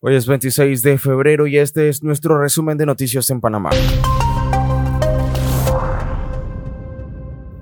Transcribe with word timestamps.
Hoy 0.00 0.14
es 0.14 0.26
26 0.26 0.82
de 0.82 0.98
febrero 0.98 1.46
y 1.46 1.56
este 1.56 1.88
es 1.88 2.02
nuestro 2.02 2.38
resumen 2.38 2.76
de 2.76 2.84
noticias 2.84 3.30
en 3.30 3.40
Panamá. 3.40 3.70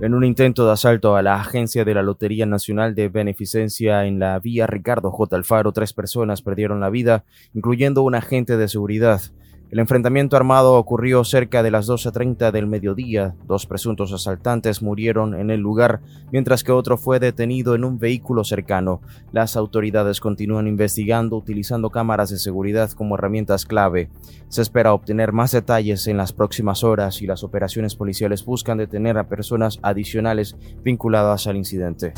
En 0.00 0.14
un 0.14 0.24
intento 0.24 0.66
de 0.66 0.72
asalto 0.72 1.14
a 1.14 1.22
la 1.22 1.36
agencia 1.36 1.84
de 1.84 1.94
la 1.94 2.02
Lotería 2.02 2.44
Nacional 2.44 2.96
de 2.96 3.08
Beneficencia 3.08 4.04
en 4.06 4.18
la 4.18 4.40
vía 4.40 4.66
Ricardo 4.66 5.12
J. 5.12 5.36
Alfaro, 5.36 5.70
tres 5.70 5.92
personas 5.92 6.42
perdieron 6.42 6.80
la 6.80 6.90
vida, 6.90 7.24
incluyendo 7.54 8.02
un 8.02 8.16
agente 8.16 8.56
de 8.56 8.66
seguridad. 8.66 9.22
El 9.70 9.80
enfrentamiento 9.80 10.36
armado 10.36 10.74
ocurrió 10.74 11.24
cerca 11.24 11.62
de 11.62 11.70
las 11.70 11.88
12.30 11.88 12.52
del 12.52 12.66
mediodía. 12.66 13.34
Dos 13.46 13.66
presuntos 13.66 14.12
asaltantes 14.12 14.82
murieron 14.82 15.34
en 15.34 15.50
el 15.50 15.60
lugar, 15.60 16.00
mientras 16.30 16.62
que 16.62 16.70
otro 16.70 16.96
fue 16.96 17.18
detenido 17.18 17.74
en 17.74 17.84
un 17.84 17.98
vehículo 17.98 18.44
cercano. 18.44 19.00
Las 19.32 19.56
autoridades 19.56 20.20
continúan 20.20 20.68
investigando 20.68 21.36
utilizando 21.36 21.90
cámaras 21.90 22.30
de 22.30 22.38
seguridad 22.38 22.90
como 22.92 23.16
herramientas 23.16 23.66
clave. 23.66 24.10
Se 24.48 24.62
espera 24.62 24.92
obtener 24.92 25.32
más 25.32 25.50
detalles 25.50 26.06
en 26.06 26.18
las 26.18 26.32
próximas 26.32 26.84
horas 26.84 27.20
y 27.22 27.26
las 27.26 27.42
operaciones 27.42 27.96
policiales 27.96 28.44
buscan 28.44 28.78
detener 28.78 29.18
a 29.18 29.28
personas 29.28 29.80
adicionales 29.82 30.56
vinculadas 30.84 31.46
al 31.46 31.56
incidente. 31.56 32.12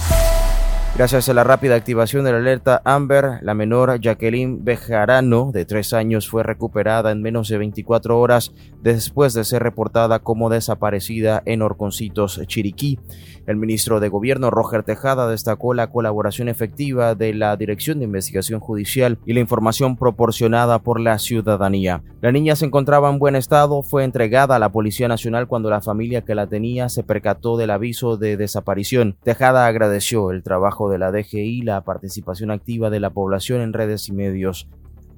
Gracias 0.96 1.28
a 1.28 1.34
la 1.34 1.44
rápida 1.44 1.74
activación 1.74 2.24
de 2.24 2.32
la 2.32 2.38
alerta 2.38 2.80
Amber, 2.82 3.40
la 3.42 3.52
menor 3.52 4.00
Jacqueline 4.00 4.64
Bejarano, 4.64 5.50
de 5.52 5.66
tres 5.66 5.92
años, 5.92 6.26
fue 6.26 6.42
recuperada 6.42 7.12
en 7.12 7.20
menos 7.20 7.48
de 7.48 7.58
24 7.58 8.18
horas 8.18 8.54
después 8.80 9.34
de 9.34 9.44
ser 9.44 9.62
reportada 9.62 10.20
como 10.20 10.48
desaparecida 10.48 11.42
en 11.44 11.60
Orconcitos, 11.60 12.40
Chiriquí. 12.46 12.98
El 13.46 13.56
ministro 13.56 14.00
de 14.00 14.08
Gobierno, 14.08 14.50
Roger 14.50 14.84
Tejada, 14.84 15.28
destacó 15.28 15.74
la 15.74 15.90
colaboración 15.90 16.48
efectiva 16.48 17.14
de 17.14 17.34
la 17.34 17.56
Dirección 17.56 17.98
de 17.98 18.06
Investigación 18.06 18.58
Judicial 18.58 19.18
y 19.26 19.34
la 19.34 19.40
información 19.40 19.96
proporcionada 19.96 20.78
por 20.80 20.98
la 20.98 21.18
ciudadanía. 21.18 22.02
La 22.22 22.32
niña 22.32 22.56
se 22.56 22.64
encontraba 22.64 23.10
en 23.10 23.18
buen 23.18 23.36
estado, 23.36 23.82
fue 23.82 24.02
entregada 24.02 24.56
a 24.56 24.58
la 24.58 24.72
Policía 24.72 25.08
Nacional 25.08 25.46
cuando 25.46 25.68
la 25.70 25.82
familia 25.82 26.22
que 26.22 26.34
la 26.34 26.46
tenía 26.46 26.88
se 26.88 27.04
percató 27.04 27.56
del 27.56 27.70
aviso 27.70 28.16
de 28.16 28.36
desaparición. 28.36 29.16
Tejada 29.22 29.66
agradeció 29.66 30.30
el 30.32 30.42
trabajo 30.42 30.85
de 30.90 30.98
la 30.98 31.12
DGI 31.12 31.62
la 31.62 31.82
participación 31.82 32.50
activa 32.50 32.90
de 32.90 33.00
la 33.00 33.10
población 33.10 33.60
en 33.60 33.72
redes 33.72 34.08
y 34.08 34.12
medios. 34.12 34.68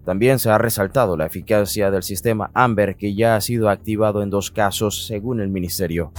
También 0.04 0.38
se 0.38 0.50
ha 0.50 0.58
resaltado 0.58 1.16
la 1.16 1.26
eficacia 1.26 1.90
del 1.90 2.02
sistema 2.02 2.50
AMBER 2.54 2.96
que 2.96 3.14
ya 3.14 3.36
ha 3.36 3.40
sido 3.40 3.68
activado 3.68 4.22
en 4.22 4.30
dos 4.30 4.50
casos 4.50 5.06
según 5.06 5.40
el 5.40 5.48
ministerio. 5.48 6.12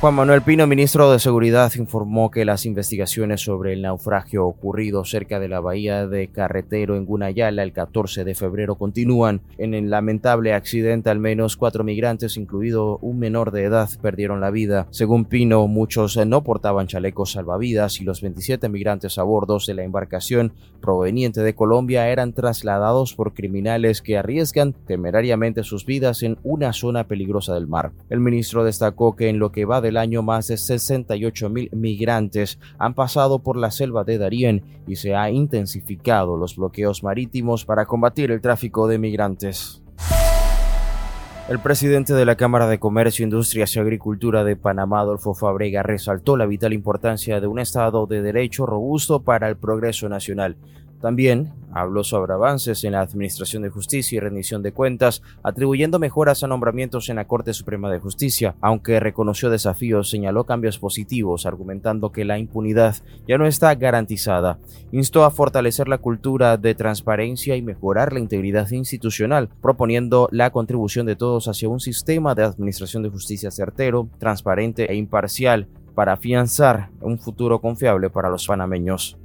Juan 0.00 0.14
Manuel 0.14 0.42
Pino, 0.42 0.64
ministro 0.68 1.10
de 1.10 1.18
Seguridad, 1.18 1.72
informó 1.74 2.30
que 2.30 2.44
las 2.44 2.66
investigaciones 2.66 3.40
sobre 3.40 3.72
el 3.72 3.82
naufragio 3.82 4.46
ocurrido 4.46 5.04
cerca 5.04 5.40
de 5.40 5.48
la 5.48 5.58
bahía 5.58 6.06
de 6.06 6.28
Carretero 6.28 6.94
en 6.94 7.04
Gunayala 7.04 7.64
el 7.64 7.72
14 7.72 8.22
de 8.22 8.36
febrero 8.36 8.76
continúan. 8.76 9.40
En 9.58 9.74
el 9.74 9.90
lamentable 9.90 10.54
accidente, 10.54 11.10
al 11.10 11.18
menos 11.18 11.56
cuatro 11.56 11.82
migrantes, 11.82 12.36
incluido 12.36 12.98
un 12.98 13.18
menor 13.18 13.50
de 13.50 13.64
edad, 13.64 13.88
perdieron 14.00 14.40
la 14.40 14.52
vida. 14.52 14.86
Según 14.90 15.24
Pino, 15.24 15.66
muchos 15.66 16.16
no 16.16 16.44
portaban 16.44 16.86
chalecos 16.86 17.32
salvavidas 17.32 18.00
y 18.00 18.04
los 18.04 18.22
27 18.22 18.68
migrantes 18.68 19.18
a 19.18 19.24
bordo 19.24 19.58
de 19.66 19.74
la 19.74 19.82
embarcación 19.82 20.52
proveniente 20.80 21.40
de 21.40 21.56
Colombia 21.56 22.08
eran 22.08 22.34
trasladados 22.34 23.14
por 23.14 23.34
criminales 23.34 24.00
que 24.00 24.16
arriesgan 24.16 24.74
temerariamente 24.86 25.64
sus 25.64 25.84
vidas 25.84 26.22
en 26.22 26.38
una 26.44 26.72
zona 26.72 27.08
peligrosa 27.08 27.54
del 27.54 27.66
mar. 27.66 27.90
El 28.10 28.20
ministro 28.20 28.62
destacó 28.62 29.16
que 29.16 29.28
en 29.28 29.40
lo 29.40 29.50
que 29.50 29.64
va 29.64 29.80
de 29.80 29.87
del 29.88 29.96
año 29.96 30.22
más 30.22 30.48
de 30.48 30.58
68 30.58 31.48
mil 31.48 31.70
migrantes 31.72 32.58
han 32.78 32.92
pasado 32.92 33.38
por 33.38 33.56
la 33.56 33.70
selva 33.70 34.04
de 34.04 34.18
Darién 34.18 34.62
y 34.86 34.96
se 34.96 35.14
ha 35.14 35.30
intensificado 35.30 36.36
los 36.36 36.56
bloqueos 36.56 37.02
marítimos 37.02 37.64
para 37.64 37.86
combatir 37.86 38.30
el 38.30 38.42
tráfico 38.42 38.86
de 38.86 38.98
migrantes. 38.98 39.82
El 41.48 41.58
presidente 41.60 42.12
de 42.12 42.26
la 42.26 42.36
Cámara 42.36 42.66
de 42.66 42.78
Comercio, 42.78 43.24
Industrias 43.24 43.74
y 43.74 43.78
Agricultura 43.78 44.44
de 44.44 44.56
Panamá, 44.56 45.00
Adolfo 45.00 45.32
Fabrega, 45.32 45.82
resaltó 45.82 46.36
la 46.36 46.44
vital 46.44 46.74
importancia 46.74 47.40
de 47.40 47.46
un 47.46 47.58
Estado 47.58 48.06
de 48.06 48.20
Derecho 48.20 48.66
robusto 48.66 49.22
para 49.22 49.48
el 49.48 49.56
progreso 49.56 50.10
nacional. 50.10 50.58
También 51.00 51.54
habló 51.80 52.04
sobre 52.04 52.32
avances 52.32 52.84
en 52.84 52.92
la 52.92 53.00
Administración 53.00 53.62
de 53.62 53.70
Justicia 53.70 54.16
y 54.16 54.20
rendición 54.20 54.62
de 54.62 54.72
cuentas, 54.72 55.22
atribuyendo 55.42 55.98
mejoras 55.98 56.42
a 56.42 56.48
nombramientos 56.48 57.08
en 57.08 57.16
la 57.16 57.26
Corte 57.26 57.52
Suprema 57.54 57.90
de 57.90 57.98
Justicia, 57.98 58.54
aunque 58.60 59.00
reconoció 59.00 59.50
desafíos, 59.50 60.10
señaló 60.10 60.44
cambios 60.44 60.78
positivos, 60.78 61.46
argumentando 61.46 62.12
que 62.12 62.24
la 62.24 62.38
impunidad 62.38 62.96
ya 63.26 63.38
no 63.38 63.46
está 63.46 63.74
garantizada. 63.74 64.58
Instó 64.92 65.24
a 65.24 65.30
fortalecer 65.30 65.88
la 65.88 65.98
cultura 65.98 66.56
de 66.56 66.74
transparencia 66.74 67.56
y 67.56 67.62
mejorar 67.62 68.12
la 68.12 68.20
integridad 68.20 68.70
institucional, 68.70 69.48
proponiendo 69.60 70.28
la 70.32 70.50
contribución 70.50 71.06
de 71.06 71.16
todos 71.16 71.48
hacia 71.48 71.68
un 71.68 71.80
sistema 71.80 72.34
de 72.34 72.44
administración 72.44 73.02
de 73.02 73.10
justicia 73.10 73.50
certero, 73.50 74.08
transparente 74.18 74.90
e 74.90 74.96
imparcial 74.96 75.68
para 75.94 76.12
afianzar 76.12 76.90
un 77.00 77.18
futuro 77.18 77.60
confiable 77.60 78.08
para 78.10 78.30
los 78.30 78.46
panameños. 78.46 79.18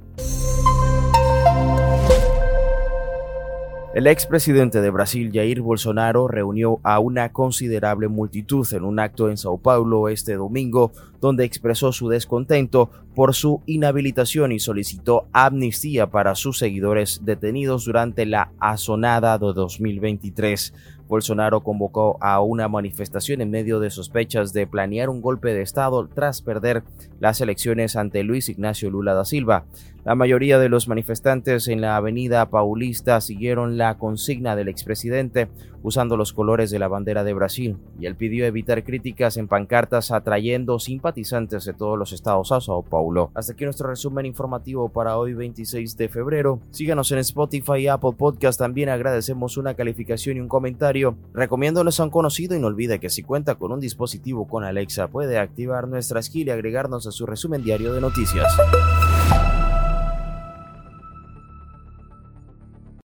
El 3.94 4.08
expresidente 4.08 4.80
de 4.80 4.90
Brasil, 4.90 5.30
Jair 5.32 5.60
Bolsonaro, 5.60 6.26
reunió 6.26 6.80
a 6.82 6.98
una 6.98 7.30
considerable 7.30 8.08
multitud 8.08 8.66
en 8.72 8.82
un 8.82 8.98
acto 8.98 9.30
en 9.30 9.36
Sao 9.36 9.56
Paulo 9.58 10.08
este 10.08 10.34
domingo, 10.34 10.90
donde 11.20 11.44
expresó 11.44 11.92
su 11.92 12.08
descontento 12.08 12.90
por 13.14 13.36
su 13.36 13.62
inhabilitación 13.66 14.50
y 14.50 14.58
solicitó 14.58 15.28
amnistía 15.32 16.10
para 16.10 16.34
sus 16.34 16.58
seguidores 16.58 17.20
detenidos 17.22 17.84
durante 17.84 18.26
la 18.26 18.50
azonada 18.58 19.38
de 19.38 19.52
2023. 19.52 20.74
Bolsonaro 21.08 21.60
convocó 21.60 22.18
a 22.20 22.40
una 22.40 22.68
manifestación 22.68 23.40
en 23.40 23.50
medio 23.50 23.80
de 23.80 23.90
sospechas 23.90 24.52
de 24.52 24.66
planear 24.66 25.08
un 25.08 25.20
golpe 25.20 25.52
de 25.52 25.62
Estado 25.62 26.08
tras 26.12 26.42
perder 26.42 26.82
las 27.20 27.40
elecciones 27.40 27.96
ante 27.96 28.22
Luis 28.22 28.48
Ignacio 28.48 28.90
Lula 28.90 29.14
da 29.14 29.24
Silva. 29.24 29.64
La 30.04 30.14
mayoría 30.14 30.58
de 30.58 30.68
los 30.68 30.86
manifestantes 30.86 31.66
en 31.66 31.80
la 31.80 31.96
avenida 31.96 32.50
Paulista 32.50 33.22
siguieron 33.22 33.78
la 33.78 33.96
consigna 33.96 34.54
del 34.54 34.68
expresidente 34.68 35.48
usando 35.82 36.16
los 36.16 36.32
colores 36.32 36.70
de 36.70 36.78
la 36.78 36.88
bandera 36.88 37.24
de 37.24 37.34
Brasil 37.34 37.76
y 37.98 38.06
él 38.06 38.14
pidió 38.14 38.44
evitar 38.44 38.84
críticas 38.84 39.36
en 39.36 39.48
pancartas 39.48 40.10
atrayendo 40.10 40.78
simpatizantes 40.78 41.64
de 41.64 41.74
todos 41.74 41.98
los 41.98 42.12
estados 42.12 42.52
a 42.52 42.60
Sao 42.60 42.82
Paulo. 42.82 43.30
Hasta 43.34 43.52
aquí 43.52 43.64
nuestro 43.64 43.88
resumen 43.88 44.26
informativo 44.26 44.90
para 44.90 45.16
hoy 45.16 45.32
26 45.32 45.96
de 45.96 46.08
febrero. 46.08 46.60
Síganos 46.70 47.10
en 47.12 47.18
Spotify 47.18 47.76
y 47.80 47.88
Apple 47.88 48.12
Podcast. 48.16 48.58
También 48.58 48.90
agradecemos 48.90 49.56
una 49.56 49.74
calificación 49.74 50.36
y 50.36 50.40
un 50.40 50.48
comentario. 50.48 50.93
Recomiéndonos 51.32 51.98
a 51.98 52.04
un 52.04 52.10
conocido 52.10 52.56
y 52.56 52.60
no 52.60 52.68
olvide 52.68 53.00
que 53.00 53.10
si 53.10 53.22
cuenta 53.22 53.56
con 53.56 53.72
un 53.72 53.80
dispositivo 53.80 54.46
con 54.46 54.64
Alexa 54.64 55.08
puede 55.08 55.38
activar 55.38 55.88
nuestra 55.88 56.22
skill 56.22 56.48
y 56.48 56.50
agregarnos 56.50 57.06
a 57.06 57.12
su 57.12 57.26
resumen 57.26 57.62
diario 57.64 57.92
de 57.92 58.00
noticias. 58.00 58.56